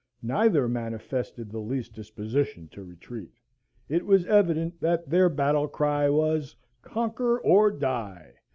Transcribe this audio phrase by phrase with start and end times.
[0.23, 3.33] Neither manifested the least disposition to retreat.
[3.87, 8.33] It was evident that their battle cry was Conquer or die.